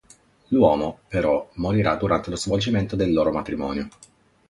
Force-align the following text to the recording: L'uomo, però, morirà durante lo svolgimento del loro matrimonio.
L'uomo, 0.47 1.01
però, 1.07 1.47
morirà 1.57 1.93
durante 1.93 2.31
lo 2.31 2.35
svolgimento 2.35 2.95
del 2.95 3.13
loro 3.13 3.31
matrimonio. 3.31 3.87